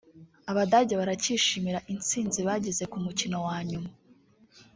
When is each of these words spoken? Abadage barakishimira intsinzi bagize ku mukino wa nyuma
Abadage 0.51 0.93
barakishimira 0.99 1.79
intsinzi 1.93 2.39
bagize 2.47 2.83
ku 2.91 2.97
mukino 3.05 3.37
wa 3.47 3.57
nyuma 3.69 3.89